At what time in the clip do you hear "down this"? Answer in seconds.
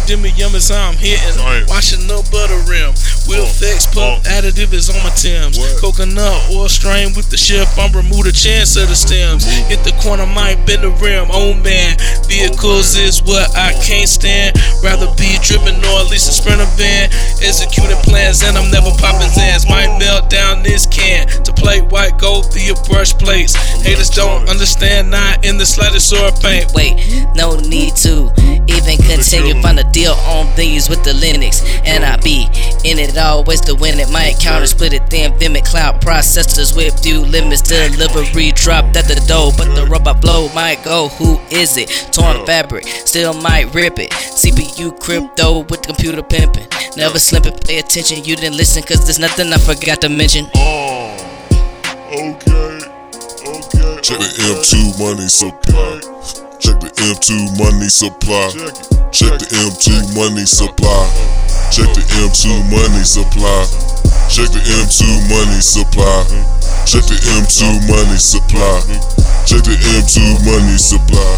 20.30-20.86